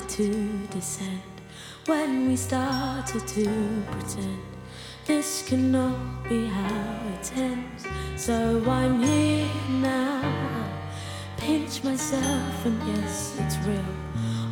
[0.00, 1.22] to descend,
[1.86, 3.44] when we started to
[3.90, 4.42] pretend
[5.06, 7.86] this cannot be how it ends.
[8.16, 10.68] So I'm here now,
[11.36, 13.84] pinch myself, and yes, it's real.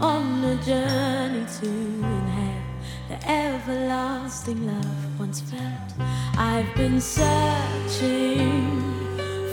[0.01, 2.63] On a journey to inhale
[3.09, 5.93] the everlasting love once felt.
[6.39, 8.71] I've been searching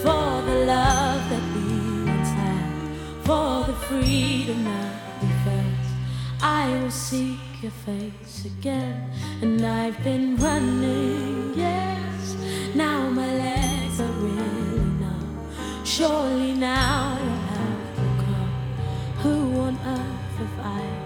[0.02, 5.01] for the love that we once had, for the freedom felt.
[6.62, 9.10] I will seek your face again,
[9.42, 12.36] and I've been running, yes.
[12.76, 15.40] Now my legs are really numb.
[15.84, 18.54] Surely now you have to come.
[19.24, 21.01] Who on earth have I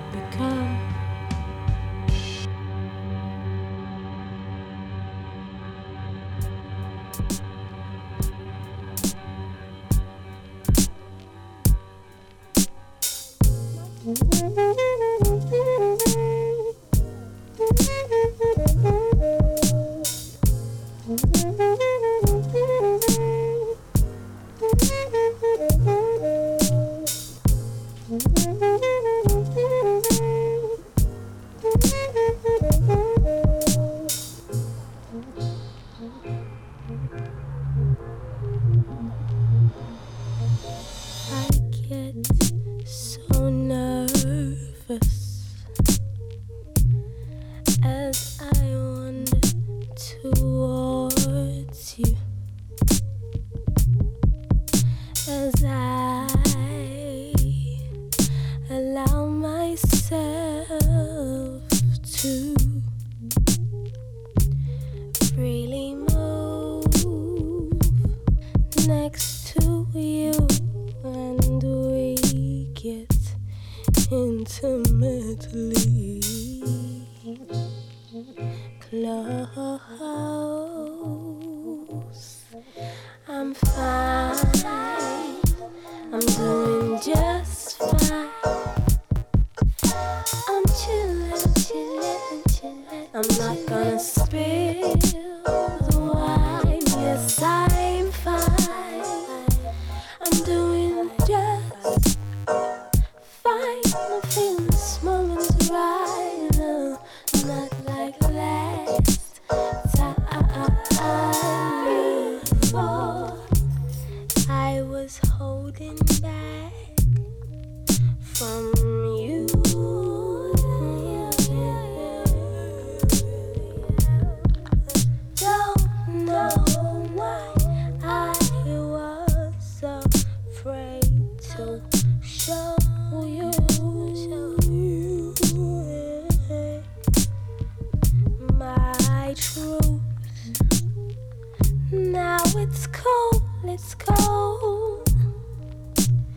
[142.68, 145.08] It's cold, it's cold.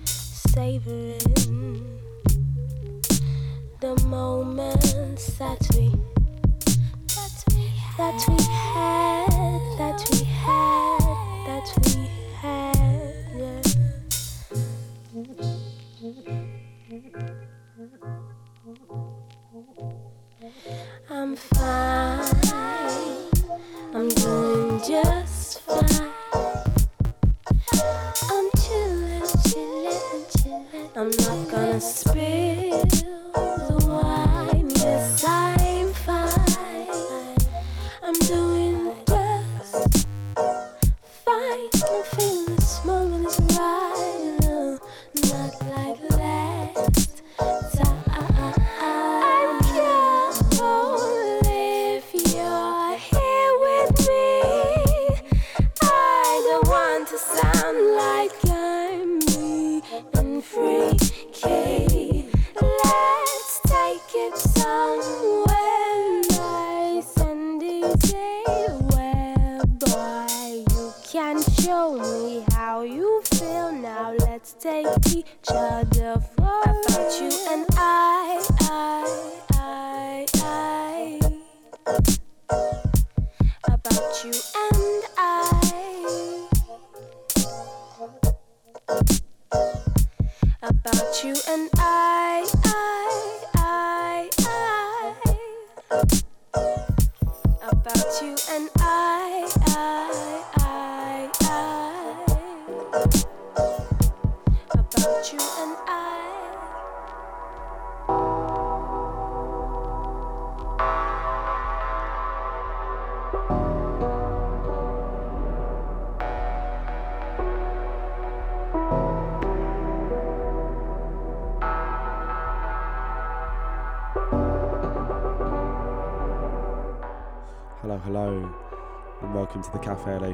[0.04, 1.18] Savoring
[3.80, 5.88] the moments that we,
[7.16, 9.30] that we that we had,
[9.78, 11.00] that we had,
[11.46, 12.76] that we had.
[13.38, 13.62] Yeah.
[21.08, 22.24] I'm fine.
[23.94, 25.17] I'm doing just.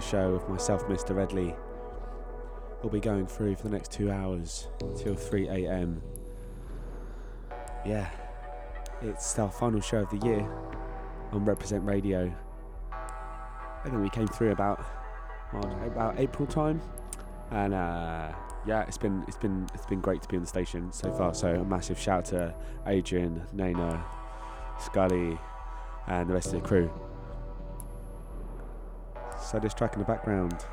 [0.05, 1.17] Show with myself, Mr.
[1.17, 1.55] Redley.
[2.83, 6.03] We'll be going through for the next two hours till 3 am.
[7.87, 8.11] Yeah,
[9.01, 10.47] it's our final show of the year
[11.33, 12.35] on Represent Radio.
[12.93, 14.85] I think we came through about
[15.85, 16.81] about April time,
[17.51, 18.33] and uh,
[18.67, 21.35] yeah, it's been it's been it's been great to be on the station so far.
[21.35, 22.55] So a massive shout to
[22.87, 24.05] Adrian, Nana,
[24.81, 25.39] Scully,
[26.07, 26.91] and the rest of the crew.
[29.45, 30.65] So this track in the background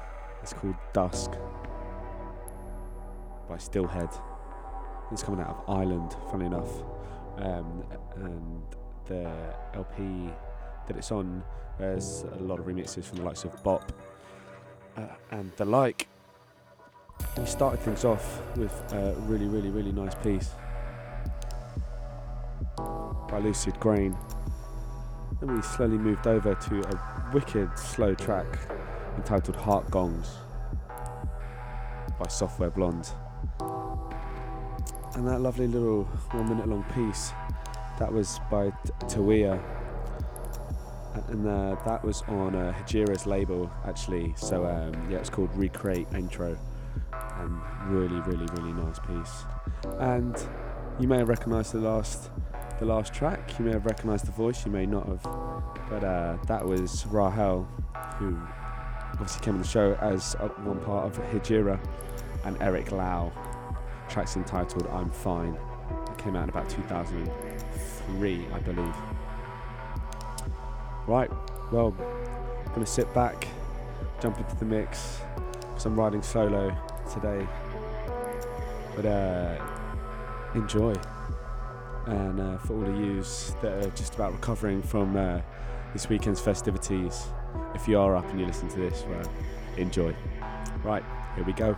[0.42, 1.32] is called Dusk
[3.50, 4.18] by Stillhead.
[5.12, 6.72] It's coming out of Ireland, funny enough.
[7.38, 7.84] Um,
[8.16, 8.63] and
[9.08, 9.30] the
[9.74, 10.30] LP
[10.88, 11.44] that it's on,
[11.80, 13.92] there's a lot of remixes from the likes of Bop
[14.96, 15.01] uh,
[15.32, 16.08] and the like.
[17.38, 20.50] We started things off with a really, really, really nice piece
[22.78, 24.16] by Lucid Grain.
[25.41, 28.45] Then we slowly moved over to a wicked slow track
[29.17, 30.29] entitled Heart Gongs
[32.19, 33.10] by Software Blonde.
[35.15, 37.31] And that lovely little one minute long piece,
[37.98, 38.69] that was by
[39.07, 39.62] Tawia.
[41.27, 46.07] And uh, that was on uh, Hejira's label actually, so um, yeah, it's called Recreate
[46.13, 46.57] Intro.
[47.13, 49.43] And really, really, really nice piece.
[50.00, 50.38] And
[51.00, 52.29] you may have recognised the last,
[52.81, 53.59] the last track.
[53.59, 54.65] You may have recognised the voice.
[54.65, 55.21] You may not have
[55.88, 57.67] but uh, that was Rahel,
[58.17, 58.35] who
[59.11, 60.33] obviously came on the show as
[60.63, 61.79] one part of Hejira,
[62.43, 63.31] and Eric Lau.
[64.09, 65.59] Track's entitled I'm Fine.
[66.09, 68.95] It came out in about 2003, I believe.
[71.05, 71.29] Right,
[71.71, 71.93] well,
[72.65, 73.47] I'm gonna sit back,
[74.21, 75.19] jump into the mix,
[75.59, 76.75] because I'm riding solo
[77.13, 77.45] today.
[78.95, 79.61] But uh,
[80.55, 80.95] enjoy.
[82.08, 85.41] And uh, for all of yous that are just about recovering from uh,
[85.93, 87.27] this weekend's festivities.
[87.75, 89.29] If you are up and you listen to this, well,
[89.77, 90.15] enjoy.
[90.84, 91.03] Right,
[91.36, 91.77] here we go.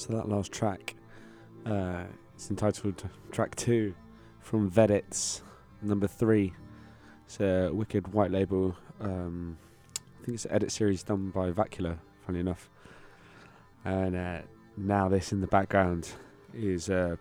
[0.00, 0.94] So that last track,
[1.66, 3.94] uh, it's entitled Track Two
[4.40, 5.42] from Vedits,
[5.82, 6.54] number three.
[7.26, 8.74] It's a wicked white label.
[8.98, 9.58] Um,
[9.94, 12.70] I think it's an edit series done by Vakula, funny enough.
[13.84, 14.38] And uh,
[14.78, 16.08] now this in the background
[16.54, 17.16] is uh,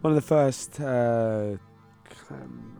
[0.00, 1.56] one of the first uh,
[2.30, 2.78] um,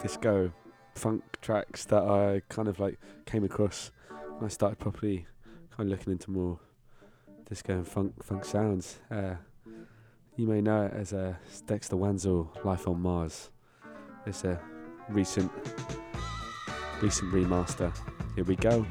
[0.00, 0.52] disco
[0.94, 3.90] funk tracks that I kind of like came across
[4.38, 5.26] when I started properly
[5.76, 6.60] kind of looking into more
[7.48, 8.98] disco and funk funk sounds.
[9.10, 9.34] Uh,
[10.36, 13.50] you may know it as a Dexter Wansel Life on Mars.
[14.26, 14.60] It's a
[15.08, 15.50] recent
[17.00, 17.92] recent remaster.
[18.34, 18.84] Here we go.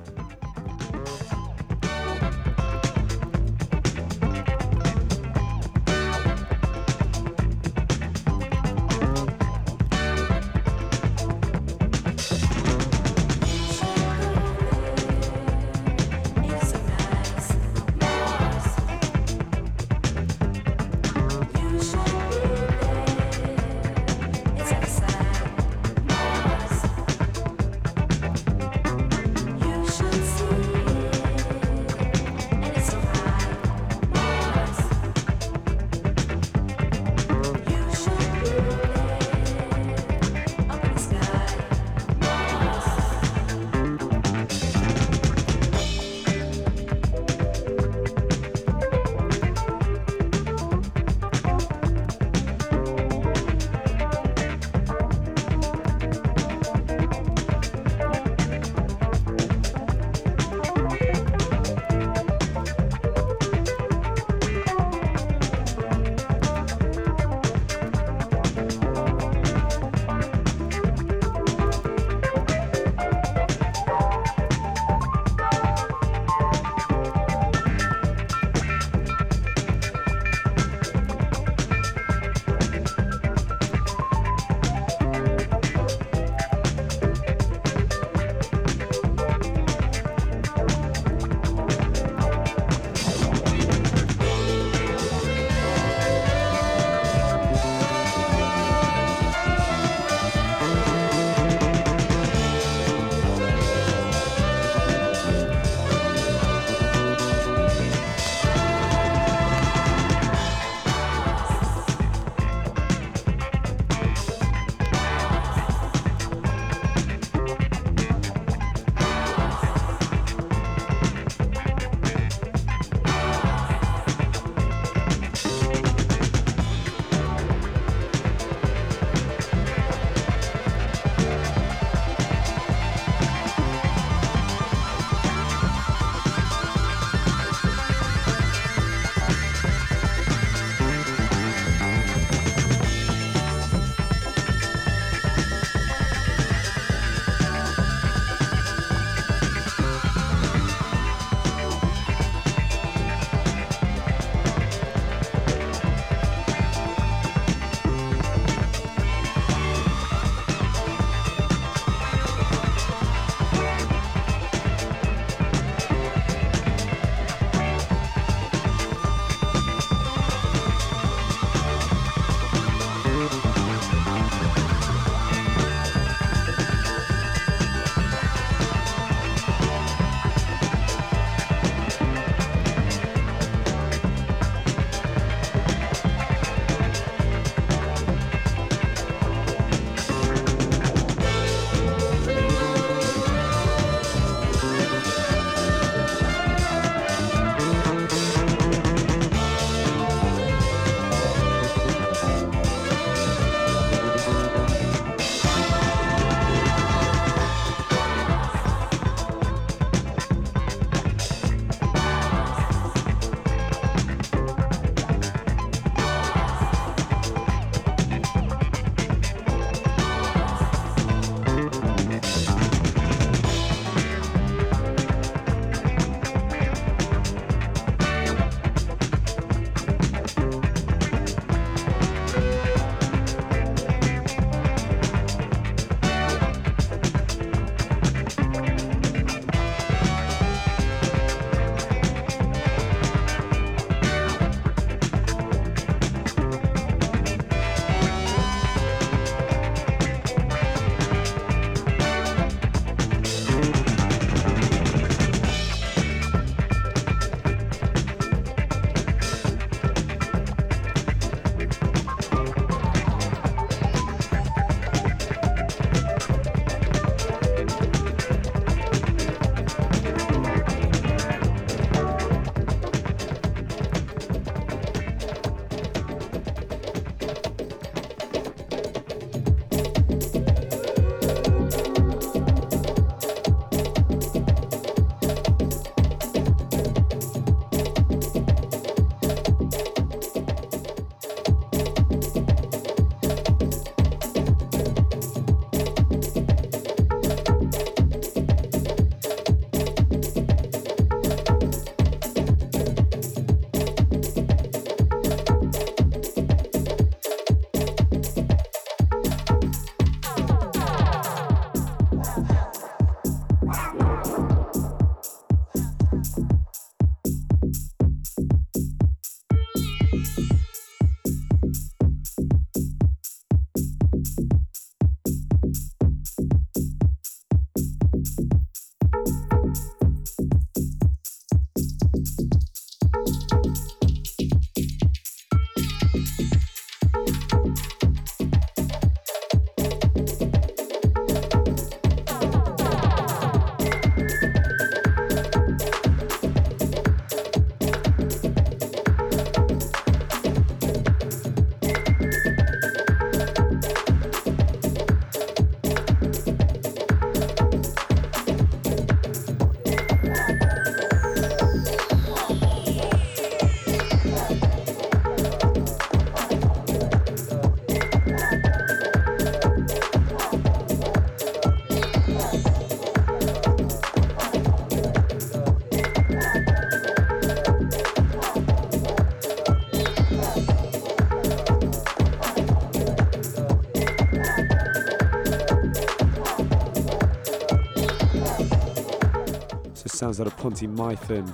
[390.25, 391.53] Sounds out of Ponte Mython,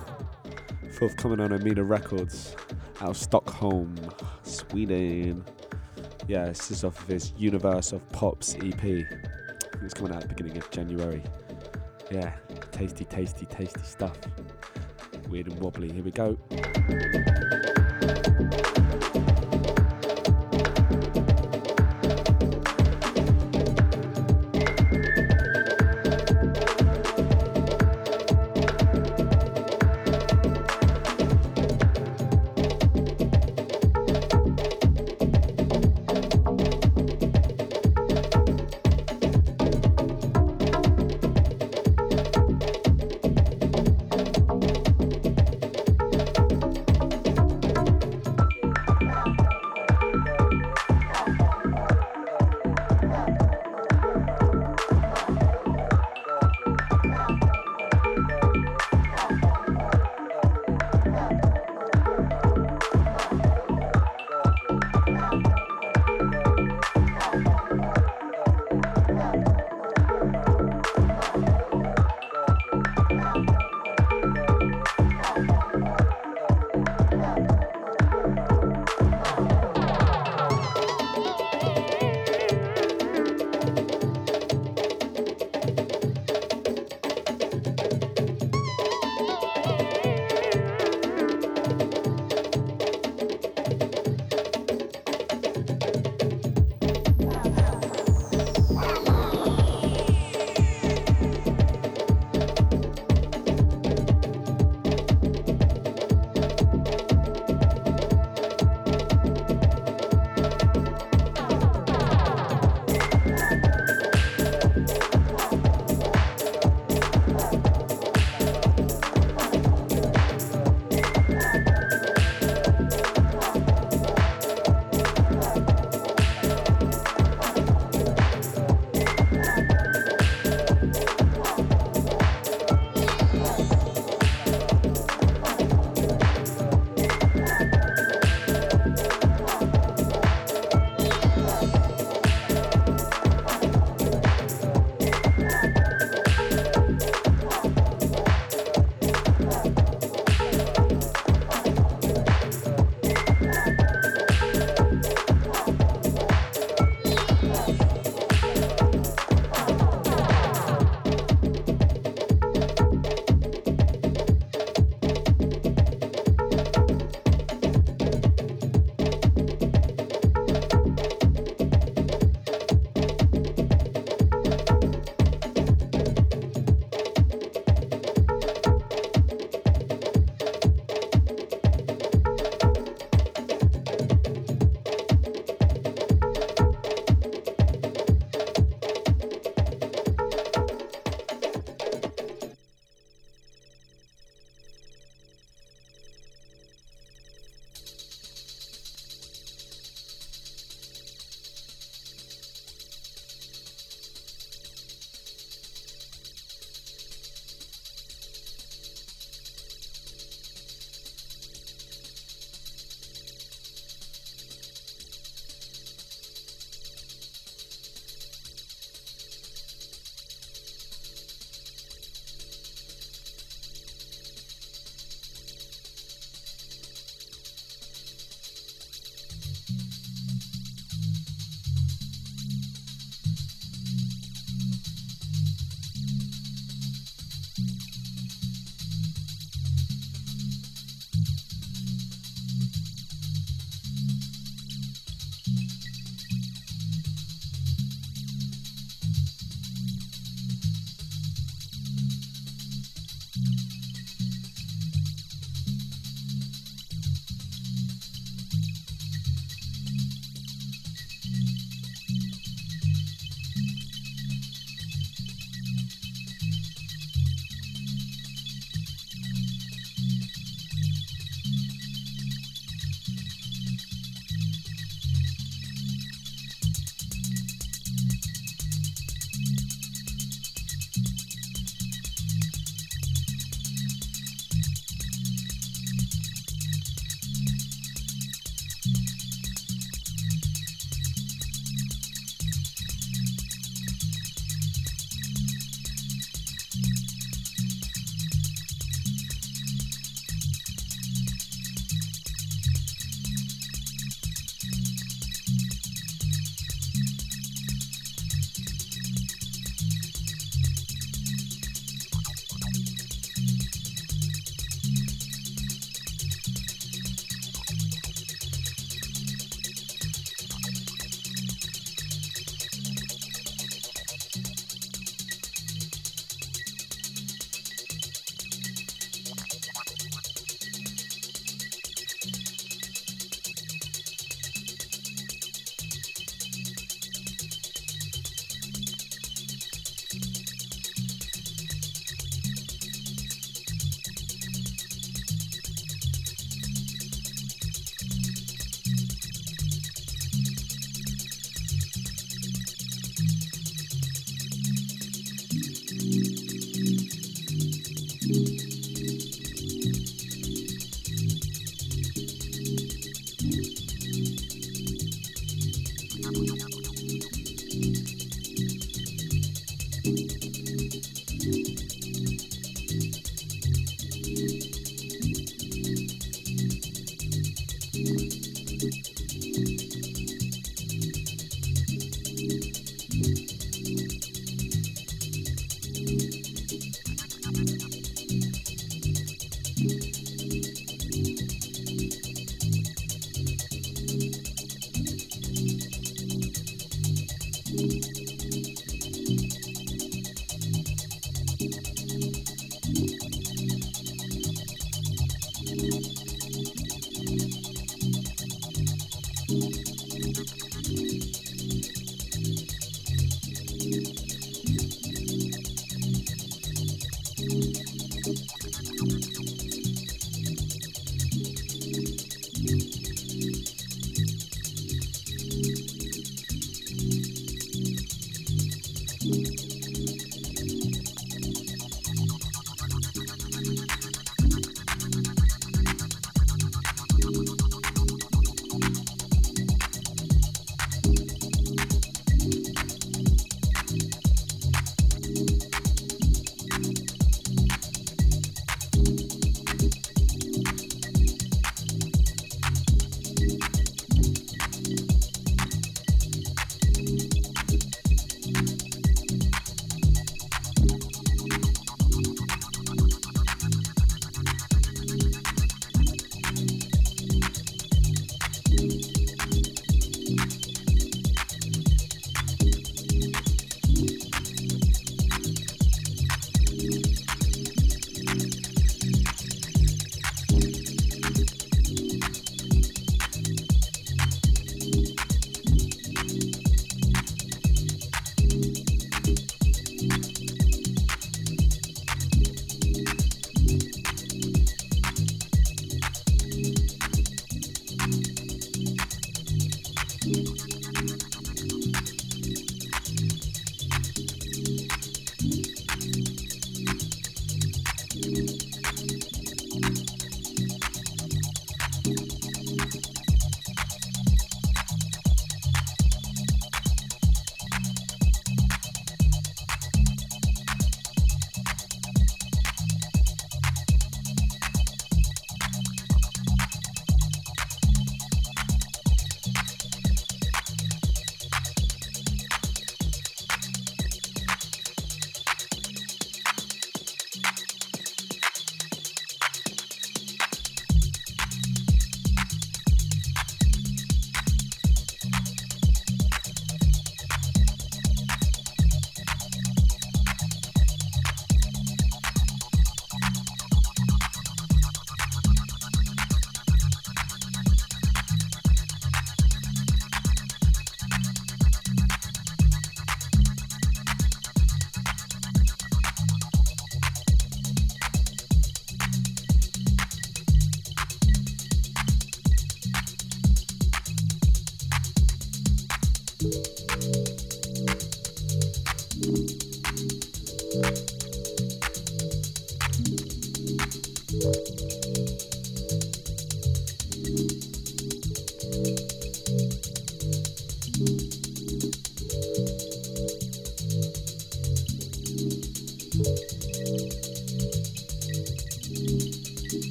[0.94, 2.56] forthcoming on Amina Records,
[3.02, 3.94] out of Stockholm,
[4.44, 5.44] Sweden.
[6.26, 8.82] Yeah, this is off of his Universe of Pops EP.
[8.82, 11.22] It's coming out at the beginning of January.
[12.10, 12.32] Yeah,
[12.70, 14.16] tasty, tasty, tasty stuff.
[15.28, 15.92] Weird and wobbly.
[15.92, 16.38] Here we go.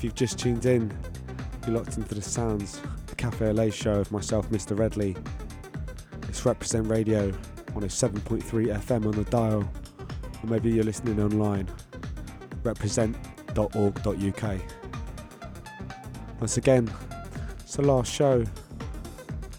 [0.00, 0.90] if you've just tuned in,
[1.66, 4.74] you're locked into the sounds, the Café Au Lait show of myself, Mr.
[4.78, 5.14] Redley.
[6.26, 7.30] It's Represent Radio
[7.76, 9.70] on a 7.3 FM on the dial,
[10.42, 11.68] or maybe you're listening online,
[12.62, 14.60] represent.org.uk.
[16.40, 16.90] Once again,
[17.58, 18.42] it's the last show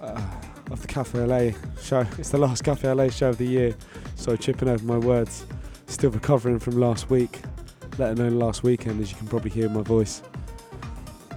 [0.02, 0.32] uh,
[0.72, 2.04] of the Café Au Lait show.
[2.18, 3.76] It's the last Café Au Lait show of the year,
[4.16, 5.46] so tripping over my words.
[5.86, 7.42] Still recovering from last week,
[8.00, 10.24] let alone last weekend, as you can probably hear in my voice.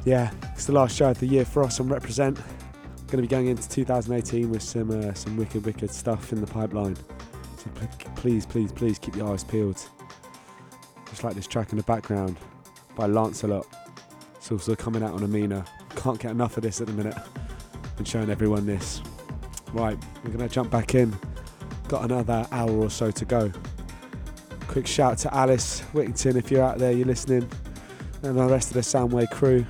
[0.05, 2.37] Yeah, it's the last show of the year for us on Represent.
[3.07, 6.47] Going to be going into 2018 with some uh, some wicked, wicked stuff in the
[6.47, 6.97] pipeline.
[7.57, 9.83] So pl- please, please, please keep your eyes peeled.
[11.09, 12.37] Just like this track in the background
[12.97, 13.67] by Lancelot.
[14.37, 15.65] It's also coming out on Amina.
[15.97, 17.17] Can't get enough of this at the minute.
[17.97, 19.01] Been showing everyone this.
[19.73, 21.17] Right, we're going to jump back in.
[21.89, 23.51] Got another hour or so to go.
[24.69, 27.49] Quick shout to Alice Whittington if you're out there, you're listening,
[28.23, 29.65] and the rest of the Soundway crew.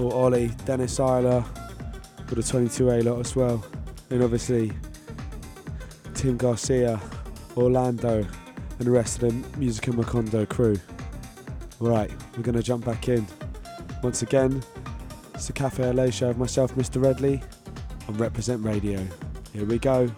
[0.00, 1.44] Or Ollie, Dennis Isler,
[2.30, 3.64] or the 22A lot as well.
[4.08, 4.72] And obviously
[6.14, 7.00] Tim Garcia,
[7.56, 10.78] Orlando, and the rest of the Musica Macondo crew.
[11.80, 13.26] Right, we're going to jump back in.
[14.02, 14.62] Once again,
[15.34, 17.02] it's the Café Au Lait show of myself, Mr.
[17.02, 17.42] Redley,
[18.08, 19.06] on Represent Radio.
[19.52, 20.10] Here we go.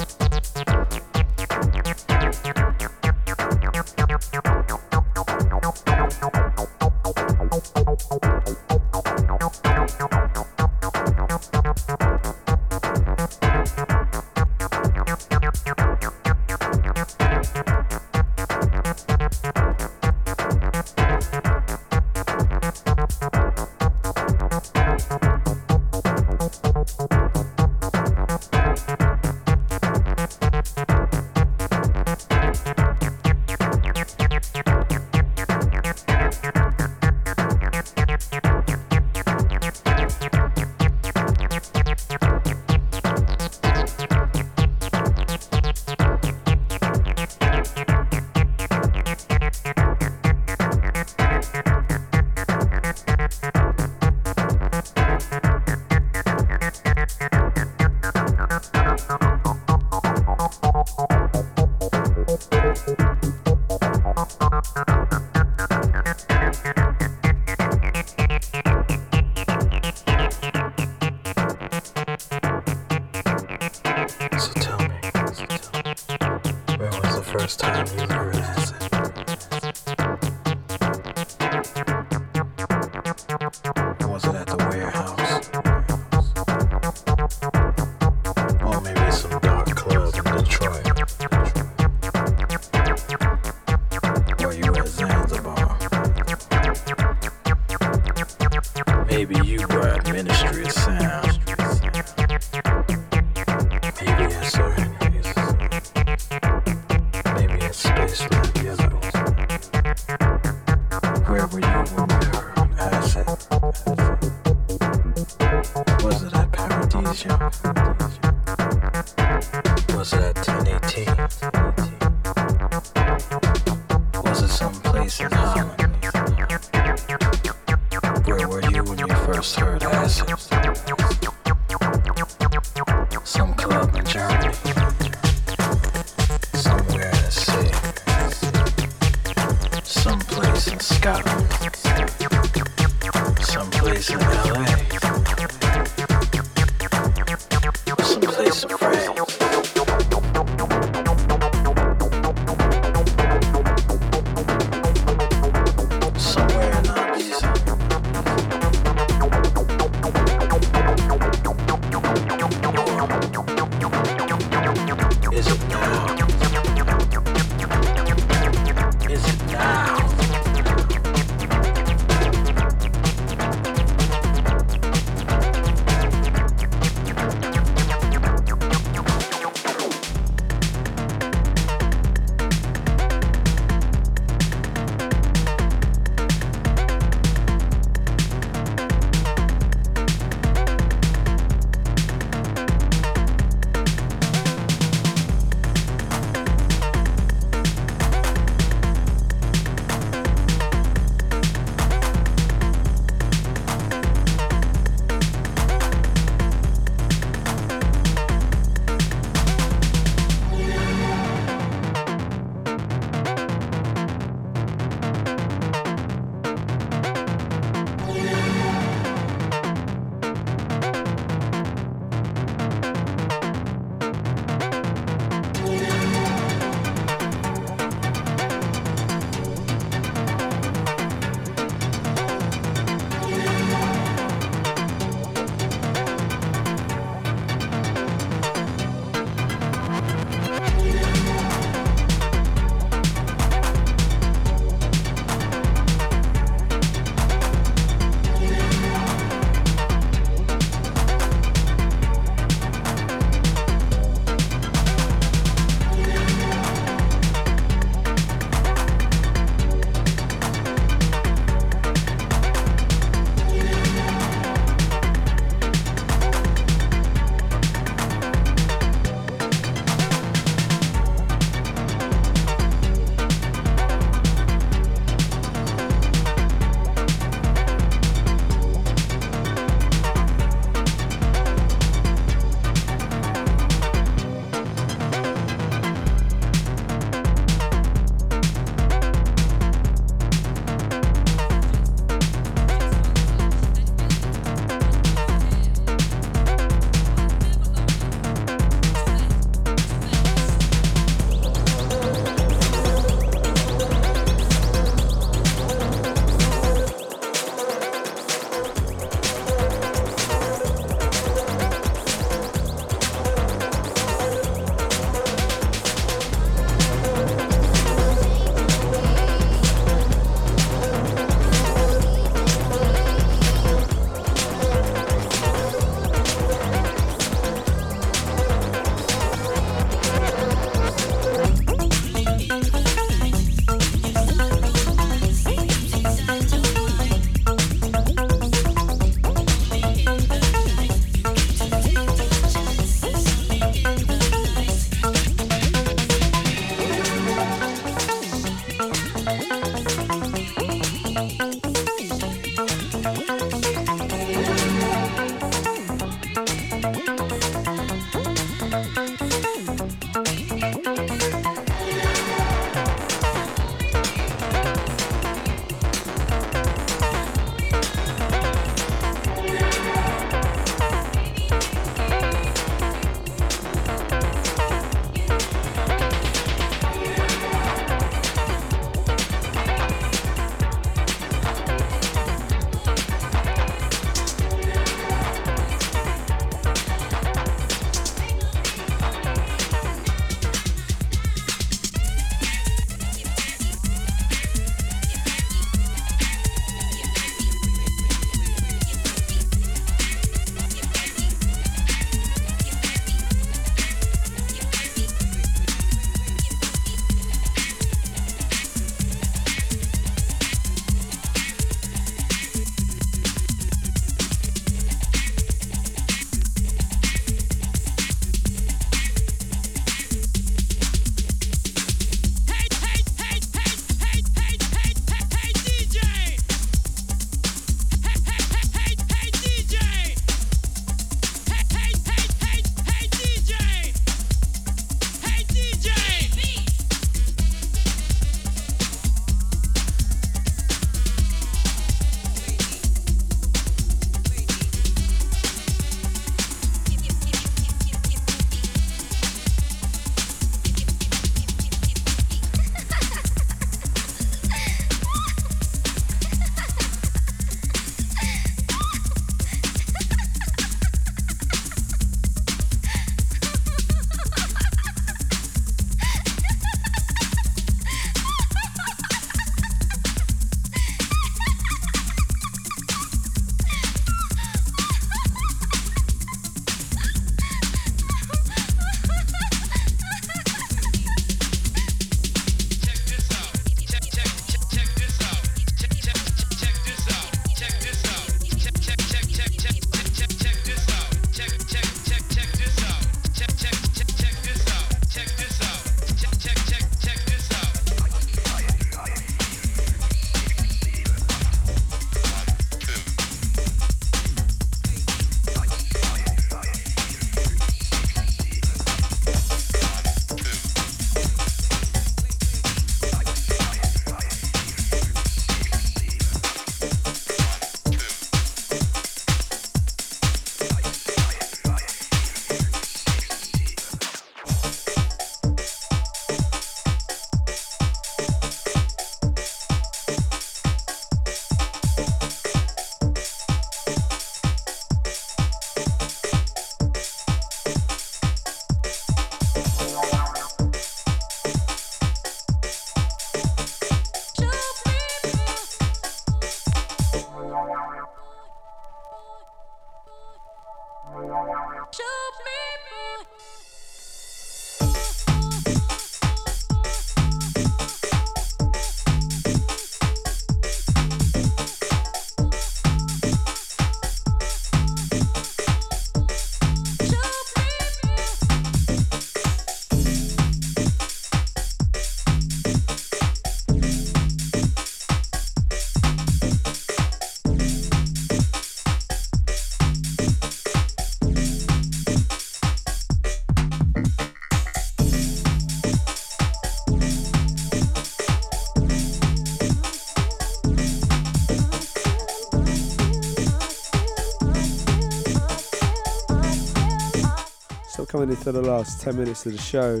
[598.22, 600.00] Coming into the last 10 minutes of the show.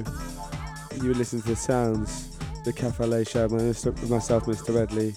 [1.02, 4.76] You were listening to the sounds, the Cafe show, my, myself, Mr.
[4.76, 5.16] Redley.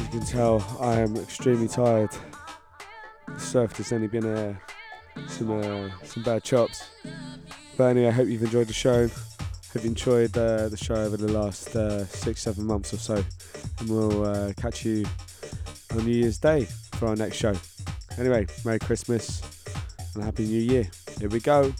[0.00, 2.10] You can tell I am extremely tired.
[3.28, 4.56] The surf has only been uh,
[5.28, 6.90] some uh, some bad chops.
[7.76, 9.06] But anyway, I hope you've enjoyed the show.
[9.06, 13.24] Hope you enjoyed uh, the show over the last uh, six, seven months or so.
[13.78, 15.06] And we'll uh, catch you
[15.92, 16.64] on New Year's Day
[16.94, 17.54] for our next show.
[18.18, 19.40] Anyway, Merry Christmas
[20.16, 20.90] and Happy New Year.
[21.22, 21.72] Here we go.